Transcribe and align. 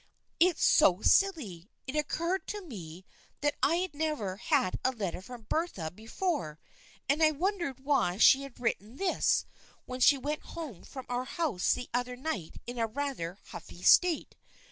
It's 0.39 0.63
so 0.63 1.03
silly— 1.03 1.69
it 1.85 1.95
occurred 1.95 2.47
to 2.47 2.61
me 2.65 3.05
that 3.41 3.53
I 3.61 3.75
had 3.75 3.93
never 3.93 4.37
had 4.37 4.79
a 4.83 4.89
letter 4.91 5.21
from 5.21 5.43
Bertha 5.43 5.91
be 5.91 6.07
fore, 6.07 6.59
and 7.07 7.21
I 7.21 7.29
wondered 7.29 7.81
why 7.81 8.17
she 8.17 8.41
had 8.41 8.59
written 8.59 8.97
this, 8.97 9.45
when 9.85 9.99
she 9.99 10.17
went 10.17 10.41
home 10.57 10.83
from 10.83 11.05
our 11.07 11.25
house 11.25 11.73
the 11.73 11.87
other 11.93 12.15
night 12.15 12.55
in 12.65 12.79
a 12.79 12.87
rather 12.87 13.37
huffy 13.49 13.83
state. 13.83 14.35